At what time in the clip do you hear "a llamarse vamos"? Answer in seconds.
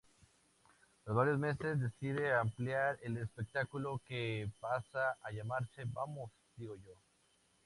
5.21-6.31